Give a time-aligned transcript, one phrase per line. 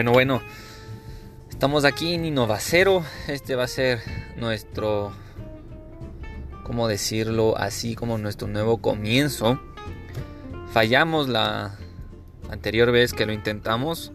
[0.00, 0.40] Bueno, bueno,
[1.50, 3.04] estamos aquí en Innovacero.
[3.28, 4.00] Este va a ser
[4.34, 5.12] nuestro,
[6.64, 7.54] ¿cómo decirlo?
[7.58, 9.60] Así como nuestro nuevo comienzo.
[10.72, 11.76] Fallamos la
[12.48, 14.10] anterior vez que lo intentamos.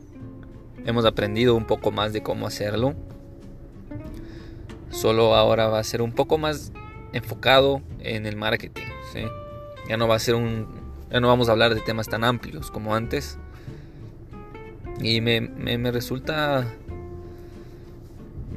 [0.87, 2.95] Hemos aprendido un poco más de cómo hacerlo.
[4.89, 6.71] Solo ahora va a ser un poco más
[7.13, 8.87] enfocado en el marketing.
[9.87, 10.65] Ya no va a ser un,
[11.11, 13.37] ya no vamos a hablar de temas tan amplios como antes
[14.99, 16.67] y me, me, resulta.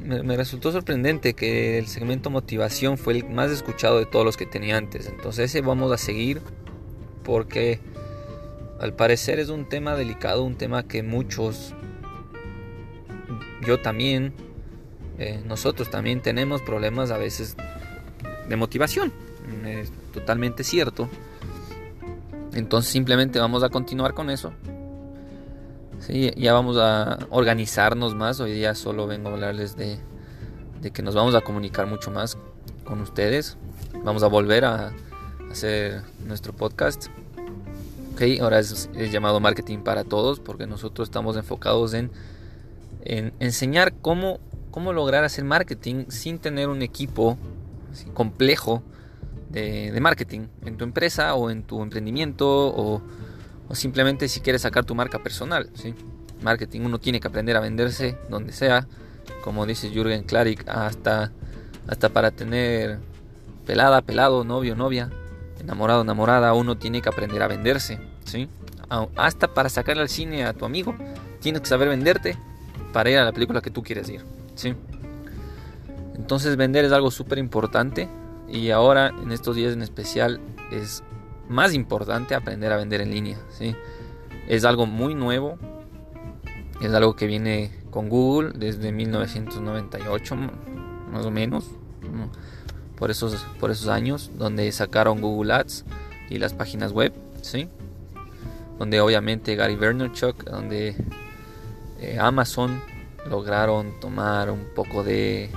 [0.03, 4.45] Me, resultó sorprendente que el segmento motivación fue el más escuchado de todos los que
[4.45, 5.07] tenía antes.
[5.07, 6.41] Entonces ese vamos a seguir
[7.23, 7.79] porque
[8.79, 11.75] al parecer es un tema delicado, un tema que muchos,
[13.65, 14.33] yo también,
[15.19, 17.55] eh, nosotros también tenemos problemas a veces
[18.47, 19.11] de motivación.
[19.65, 21.09] Es totalmente cierto.
[22.53, 24.53] Entonces simplemente vamos a continuar con eso.
[25.99, 28.39] Sí, ya vamos a organizarnos más.
[28.39, 29.99] Hoy día solo vengo a hablarles de,
[30.93, 32.37] que nos vamos a comunicar mucho más
[32.85, 33.57] con ustedes.
[34.03, 34.93] Vamos a volver a
[35.51, 37.07] hacer nuestro podcast.
[38.13, 42.11] Okay, ahora es, llamado Marketing para Todos porque nosotros estamos enfocados en,
[43.03, 44.39] enseñar cómo,
[44.71, 47.37] cómo lograr hacer marketing sin tener un equipo
[48.13, 48.83] complejo
[49.49, 53.01] de, de, marketing en tu empresa o en tu emprendimiento o
[53.69, 55.69] o simplemente si quieres sacar tu marca personal.
[55.75, 55.93] ¿sí?
[56.41, 58.87] Marketing uno tiene que aprender a venderse donde sea,
[59.43, 61.31] como dice Jürgen Klarik, hasta,
[61.87, 62.99] hasta para tener
[63.65, 65.11] pelada, pelado, novio, novia,
[65.59, 67.99] enamorado, enamorada, uno tiene que aprender a venderse.
[68.25, 68.49] ¿sí?
[69.15, 70.95] Hasta para sacar al cine a tu amigo,
[71.39, 72.37] tienes que saber venderte
[72.91, 74.25] para ir a la película que tú quieres ir.
[74.55, 74.73] ¿sí?
[76.15, 78.09] Entonces vender es algo súper importante
[78.47, 80.39] y ahora en estos días en especial
[80.71, 81.03] es
[81.49, 83.39] más importante aprender a vender en línea.
[83.49, 83.75] ¿sí?
[84.47, 85.57] Es algo muy nuevo,
[86.81, 90.35] es algo que viene con Google desde 1998
[91.11, 91.65] más o menos,
[92.95, 95.85] por esos, por esos años, donde sacaron Google Ads
[96.29, 97.67] y las páginas web, ¿sí?
[98.77, 100.95] donde obviamente Gary Vaynerchuk, donde
[101.99, 102.81] eh, Amazon
[103.27, 105.49] lograron tomar un poco de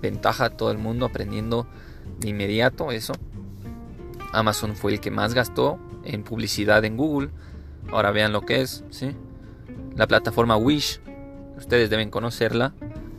[0.00, 1.66] ventaja a todo el mundo aprendiendo
[2.20, 3.14] de inmediato eso
[4.32, 7.30] Amazon fue el que más gastó en publicidad en Google.
[7.90, 9.16] Ahora vean lo que es, ¿sí?
[9.96, 11.00] La plataforma Wish,
[11.56, 12.74] ustedes deben conocerla,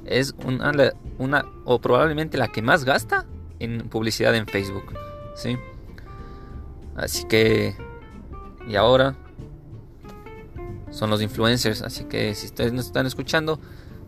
[0.06, 0.72] es una,
[1.18, 3.26] una o probablemente la que más gasta
[3.60, 4.94] en publicidad en Facebook,
[5.36, 5.58] ¿sí?
[6.96, 7.76] Así que
[8.68, 9.16] y ahora
[10.92, 13.60] son los influencers, así que si ustedes nos están escuchando,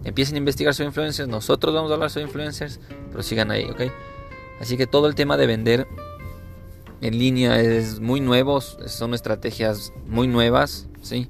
[0.04, 2.80] empiecen a investigar sobre influencers, nosotros vamos a hablar sobre influencers,
[3.10, 3.92] pero sigan ahí, ¿ok?
[4.60, 5.88] Así que todo el tema de vender
[7.02, 11.28] en línea es muy nuevo, son estrategias muy nuevas, ¿sí?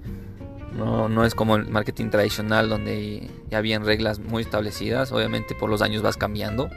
[0.75, 5.69] No, no es como el marketing tradicional donde ya habían reglas muy establecidas, obviamente por
[5.69, 6.69] los años vas cambiando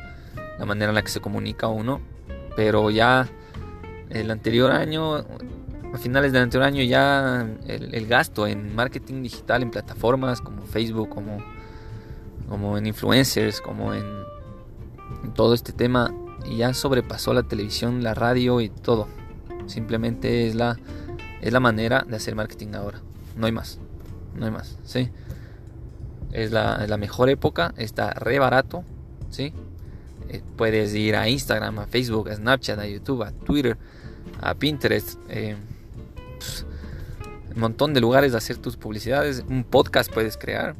[0.59, 2.01] la manera en la que se comunica uno,
[2.57, 3.29] pero ya
[4.11, 9.71] el anterior año, a finales del anterior año ya el, gasto en marketing digital, en
[9.71, 11.39] plataformas como Facebook, como,
[12.49, 14.05] como en influencers, como en
[15.35, 16.13] todo este tema
[16.45, 19.09] y ya sobrepasó la televisión, la radio y todo.
[19.67, 20.79] Simplemente es la,
[21.41, 23.01] es la manera de hacer marketing ahora.
[23.37, 23.79] No hay más.
[24.37, 24.79] No hay más.
[24.85, 25.11] ¿sí?
[26.33, 27.75] Es la, la mejor época.
[27.77, 28.85] Está re barato.
[29.31, 29.53] ¿sí?
[30.29, 33.77] Eh, puedes ir a Instagram, a Facebook, a Snapchat, a YouTube, a Twitter,
[34.41, 35.19] a Pinterest.
[35.29, 35.57] Eh,
[37.55, 39.45] un montón de lugares de hacer tus publicidades.
[39.49, 40.75] Un podcast puedes crear.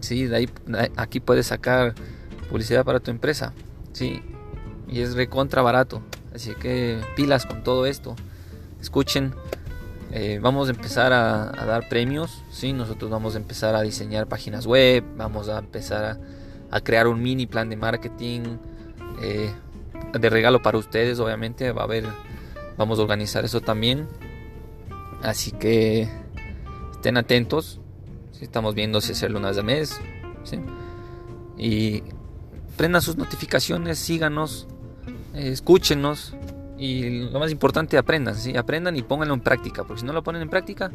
[0.00, 0.50] Sí, de ahí,
[0.96, 1.94] aquí puedes sacar
[2.48, 3.52] publicidad para tu empresa.
[3.92, 4.22] Sí,
[4.88, 6.02] y es recontra barato.
[6.34, 8.16] Así que pilas con todo esto.
[8.80, 9.34] Escuchen,
[10.12, 12.42] eh, vamos a empezar a, dar premios.
[12.50, 12.72] ¿sí?
[12.72, 16.18] Nosotros vamos a empezar a diseñar páginas web, vamos a empezar
[16.70, 18.58] a, crear un mini plan de marketing.
[19.22, 19.50] Eh,
[20.18, 21.72] de regalo para ustedes, obviamente.
[21.72, 22.04] Va a haber,
[22.76, 24.08] vamos a organizar eso también.
[25.22, 26.08] Así que
[26.92, 27.78] estén atentos.
[28.40, 30.00] Estamos viendo si hacerlo una vez al mes.
[30.42, 30.58] ¿sí?
[31.56, 32.02] Y
[32.76, 34.66] prendan sus notificaciones, síganos,
[35.34, 36.34] eh, escúchenos
[36.78, 38.56] y lo más importante, aprendan, ¿sí?
[38.56, 40.90] aprendan y pónganlo en práctica, porque si no lo ponen en práctica,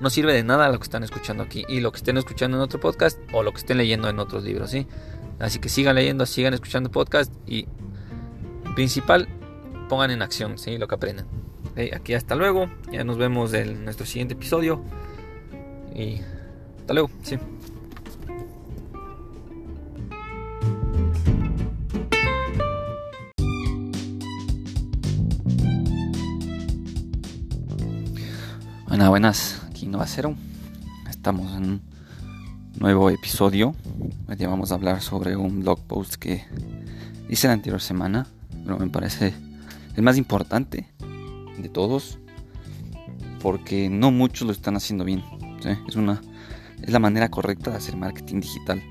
[0.00, 2.62] no sirve de nada lo que están escuchando aquí y lo que estén escuchando en
[2.62, 4.86] otro podcast o lo que estén leyendo en otros libros, ¿sí?
[5.38, 7.66] Así que sigan leyendo, sigan escuchando podcast y
[8.74, 9.28] principal,
[9.88, 10.78] pongan en acción, ¿sí?
[10.78, 11.26] Lo que aprendan.
[11.94, 14.82] Aquí hasta luego, ya nos vemos en nuestro siguiente episodio
[15.94, 16.20] y
[16.80, 17.38] hasta luego, sí.
[28.96, 30.34] Buenas, buenas, aquí Nova Cero.
[31.10, 31.82] Estamos en
[32.80, 33.74] nuevo episodio.
[34.26, 36.46] Hoy vamos a hablar sobre un blog post que
[37.28, 38.26] hice la anterior semana,
[38.64, 39.34] pero me parece
[39.96, 40.88] el más importante
[41.58, 42.18] de todos,
[43.42, 45.22] porque no muchos lo están haciendo bien.
[45.86, 46.22] Es, una,
[46.80, 48.82] es la manera correcta de hacer marketing digital.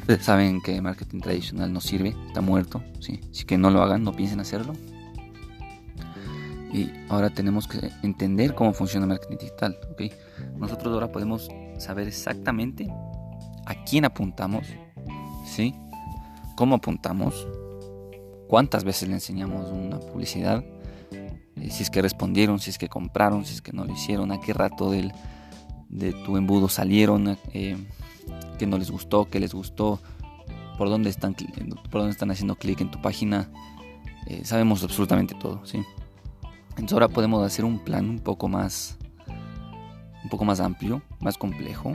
[0.00, 2.82] Ustedes saben que marketing tradicional no sirve, está muerto.
[2.98, 3.20] ¿sí?
[3.30, 4.72] Así que no lo hagan, no piensen hacerlo.
[6.72, 9.76] Y ahora tenemos que entender cómo funciona el marketing digital.
[9.92, 10.12] ¿okay?
[10.56, 12.88] Nosotros ahora podemos saber exactamente
[13.66, 14.66] a quién apuntamos,
[15.44, 15.74] ¿sí?
[16.56, 17.46] cómo apuntamos,
[18.46, 20.64] cuántas veces le enseñamos una publicidad,
[21.56, 24.32] eh, si es que respondieron, si es que compraron, si es que no lo hicieron,
[24.32, 25.12] a qué rato del,
[25.88, 27.76] de tu embudo salieron, eh,
[28.58, 30.00] qué no les gustó, qué les gustó,
[30.76, 31.34] por dónde están,
[31.90, 33.50] por dónde están haciendo clic en tu página.
[34.26, 35.82] Eh, sabemos absolutamente todo, ¿sí?
[36.70, 38.96] Entonces ahora podemos hacer un plan un poco más
[40.22, 41.94] un poco más amplio, más complejo,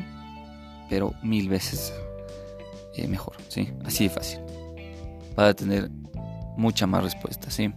[0.90, 1.94] pero mil veces
[2.96, 3.70] eh, mejor, ¿sí?
[3.84, 4.40] Así de fácil.
[5.36, 5.90] Para tener
[6.58, 7.72] mucha más respuesta, ¿sí?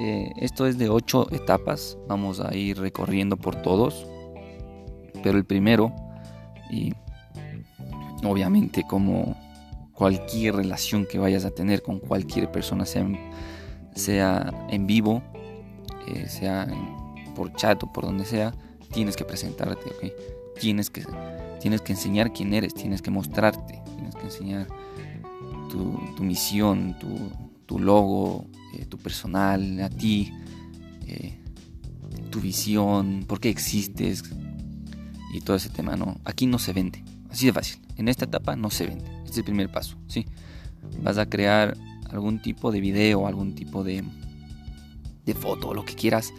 [0.00, 4.06] Eh, esto es de ocho etapas, vamos a ir recorriendo por todos,
[5.22, 5.92] pero el primero,
[6.70, 6.94] y
[8.24, 9.36] obviamente como
[9.92, 13.06] cualquier relación que vayas a tener con cualquier persona, sea
[13.94, 15.22] sea en vivo,
[16.06, 16.66] eh, sea
[17.34, 18.54] por chat o por donde sea,
[18.92, 20.12] tienes que presentarte, ¿ok?
[20.60, 21.04] Tienes que,
[21.60, 24.66] tienes que enseñar quién eres, tienes que mostrarte, tienes que enseñar
[25.70, 26.96] tu, misión,
[27.66, 30.32] tu, logo, eh, tu personal, a ti,
[31.06, 31.38] eh,
[32.30, 34.24] tu visión, por qué existes
[35.32, 36.20] y todo ese tema, ¿no?
[36.24, 37.80] Aquí no se vende, así de fácil.
[37.96, 40.26] En esta etapa no se vende, este es el primer paso, ¿sí?
[41.02, 41.76] Vas a crear
[42.10, 44.02] algún tipo de video, algún tipo de,
[45.32, 46.32] de foto, lo que quieras,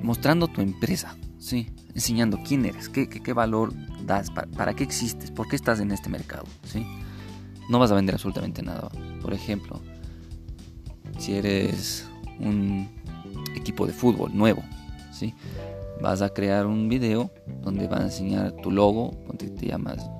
[0.00, 3.72] mostrando tu empresa, Sí, enseñando quién eres, qué, qué, valor
[4.04, 6.44] das, para, qué existes, por qué estás en este mercado.
[6.64, 6.86] ¿sí?
[7.70, 8.90] No vas a vender absolutamente nada.
[9.22, 9.80] Por ejemplo,
[11.18, 12.06] si eres
[12.38, 12.90] un
[13.56, 14.62] equipo de fútbol nuevo,
[15.12, 15.32] ¿sí?
[16.02, 17.30] vas a crear un video
[17.62, 20.10] donde vas a enseñar tu logo, donde te llamas,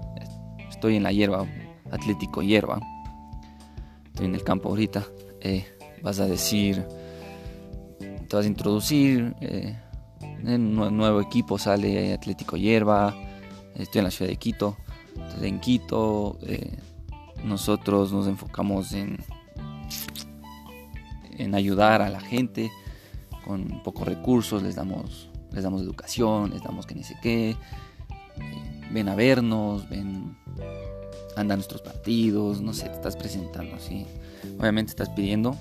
[0.70, 1.46] estoy en la hierba,
[1.90, 2.81] Atlético Hierba,
[4.06, 5.05] estoy en el campo ahorita,
[5.40, 5.67] eh,
[6.02, 6.87] vas a decir,
[8.31, 9.35] te vas a introducir.
[9.41, 9.77] Eh,
[10.44, 13.15] un nuevo equipo sale Atlético Hierba,
[13.75, 14.77] estoy en la ciudad de Quito.
[15.43, 16.79] en Quito eh,
[17.44, 19.19] nosotros nos enfocamos en,
[21.38, 22.71] en ayudar a la gente
[23.44, 27.50] con pocos recursos, les damos, les damos educación, les damos que ni sé qué.
[27.50, 27.56] Eh,
[28.93, 30.37] ven a vernos, ven,
[31.37, 34.06] andan nuestros partidos, no sé, te estás presentando así.
[34.59, 35.56] Obviamente estás pidiendo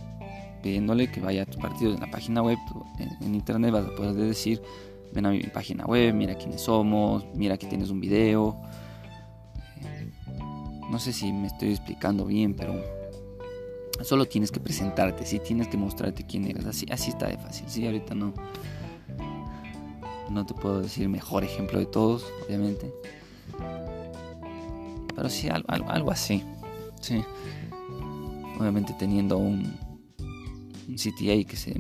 [0.61, 2.57] pidiéndole que vaya a tus partidos en la página web,
[3.21, 4.61] en, internet vas a poder decir,
[5.13, 8.59] ven a mi página web, mira quiénes somos, mira que tienes un video.
[10.89, 12.73] No sé si me estoy explicando bien, pero
[14.03, 17.65] solo tienes que presentarte, sí, tienes que mostrarte quién eres, así, así está de fácil,
[17.69, 18.33] sí, ahorita no.
[20.29, 22.93] No te puedo decir mejor ejemplo de todos, obviamente.
[25.15, 26.43] Pero sí, algo, algo así.
[27.01, 27.23] Sí.
[28.59, 29.88] Obviamente teniendo un
[30.95, 31.79] CTA que se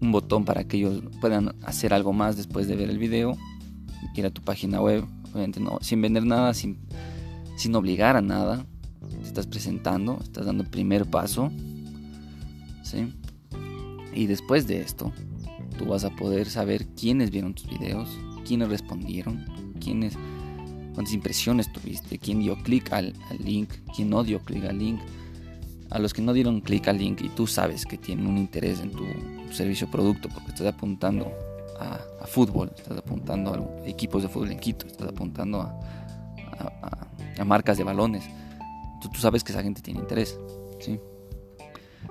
[0.00, 3.36] un botón para que ellos puedan hacer algo más después de ver el video,
[4.14, 6.78] ir a tu página web, obviamente no, sin vender nada, sin,
[7.56, 8.66] sin obligar a nada,
[9.22, 11.50] te estás presentando, estás dando el primer paso,
[12.82, 13.12] ¿sí?
[14.14, 15.12] Y después de esto,
[15.78, 18.08] tú vas a poder saber quiénes vieron tus videos,
[18.46, 19.44] quiénes respondieron,
[19.80, 20.14] quiénes,
[20.94, 25.00] cuántas impresiones tuviste, quién dio clic al, al link, quién no dio clic al link,
[25.90, 28.80] a los que no dieron clic al link y tú sabes que tienen un interés
[28.80, 29.04] en tu,
[29.52, 31.32] servicio o producto porque estás apuntando
[31.80, 37.84] a, fútbol, estás apuntando a equipos de fútbol en Quito, estás apuntando a, marcas de
[37.84, 38.28] balones,
[39.00, 40.38] tú, sabes que esa gente tiene interés.
[40.78, 41.00] ¿sí?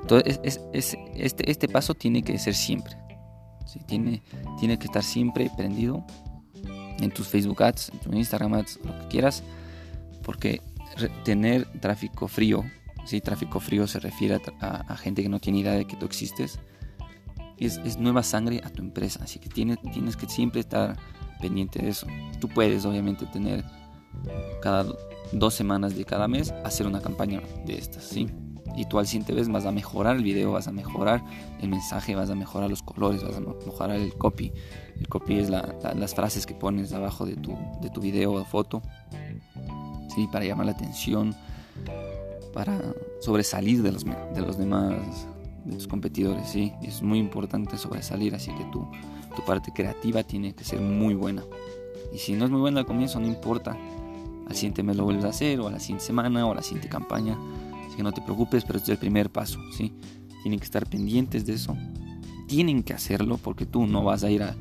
[0.01, 0.39] Entonces,
[0.73, 2.97] es, este, este paso tiene que ser siempre.
[3.85, 4.23] Tiene,
[4.59, 6.03] tiene que estar siempre prendido
[6.99, 9.43] en tus Facebook Ads, en tu Instagram Ads, lo que quieras,
[10.23, 10.61] porque
[11.23, 12.65] tener tráfico frío
[13.05, 16.59] si tráfico frío se refiere a, gente que no tiene idea de que tú existes.
[17.57, 20.97] Es, nueva sangre a tu empresa, así que tienes, tienes que siempre estar
[21.41, 22.07] pendiente de eso.
[22.39, 23.65] Tú puedes obviamente tener
[24.61, 24.85] cada
[25.31, 28.27] dos semanas de cada mes hacer una campaña de estas, ¿sí?
[28.75, 31.23] Y tú al siguiente vez vas a mejorar el video, vas a mejorar
[31.59, 34.53] el mensaje, vas a mejorar los colores, vas a mejorar el copy.
[34.97, 38.81] El copy es las frases que pones abajo de tu, de tu video o foto,
[40.15, 40.27] ¿sí?
[40.31, 41.35] Para llamar la atención,
[42.53, 42.79] para
[43.19, 45.27] sobresalir de los, de los demás
[45.65, 46.73] de tus competidores, ¿sí?
[46.81, 48.87] Es muy importante sobresalir, así que tu,
[49.35, 51.43] tu parte creativa tiene que ser muy buena.
[52.13, 53.77] Y si no es muy buena al comienzo, no importa.
[54.47, 56.63] Al siguiente mes lo vuelves a hacer, o a la siguiente semana, o a la
[56.63, 57.37] siguiente campaña.
[57.85, 59.93] Así que no te preocupes, pero este es el primer paso, ¿sí?
[60.41, 61.77] Tienen que estar pendientes de eso.
[62.47, 64.55] Tienen que hacerlo porque tú no vas a ir a...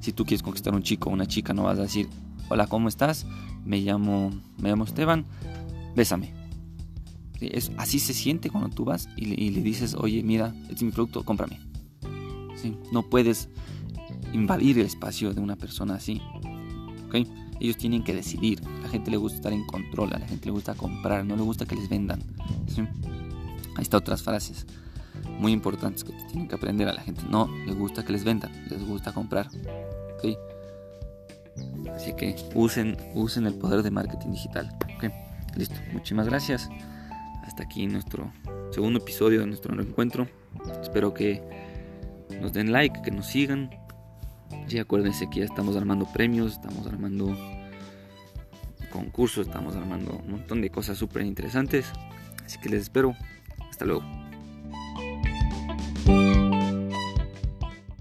[0.00, 2.08] Si tú quieres conquistar a un chico o una chica, no vas a decir,
[2.48, 3.26] hola, ¿cómo estás?
[3.64, 5.26] Me llamo, me llamo Esteban,
[5.94, 6.41] bésame.
[7.52, 10.90] Es, así se siente cuando tú vas y le, dices, oye, mira, este es mi
[10.92, 11.58] producto, cómprame.
[12.92, 13.48] No puedes
[14.32, 16.20] invadir el espacio de una persona así.
[17.06, 17.26] ¿Okay?
[17.60, 18.60] Ellos tienen que decidir.
[18.78, 21.36] A la gente le gusta estar en control, a la gente le gusta comprar, no
[21.36, 22.22] le gusta que les vendan.
[22.68, 22.82] ¿Sí?
[23.76, 24.66] Ahí está otras frases
[25.38, 27.22] muy importantes que tienen que aprender a la gente.
[27.28, 29.48] No le gusta que les vendan, les gusta comprar.
[30.18, 30.36] ¿Okay?
[31.94, 34.76] Así que usen, usen el poder de marketing digital.
[34.96, 35.10] ¿Okay?
[35.56, 36.68] Listo, muchísimas gracias.
[37.62, 38.32] Aquí nuestro
[38.72, 40.26] segundo episodio de nuestro encuentro.
[40.82, 41.40] Espero que
[42.40, 43.70] nos den like, que nos sigan.
[44.68, 47.36] Y acuérdense que ya estamos armando premios, estamos armando
[48.90, 51.86] concursos, estamos armando un montón de cosas súper interesantes.
[52.44, 53.14] Así que les espero.
[53.70, 54.21] Hasta luego.